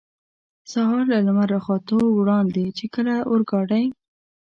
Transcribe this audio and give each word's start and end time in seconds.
سهار 0.71 1.03
له 1.11 1.17
لمر 1.27 1.47
را 1.53 1.59
ختو 1.65 1.99
وړاندې، 2.17 2.65
چې 2.77 2.85
کله 2.95 3.13
اورګاډی. 3.31 3.85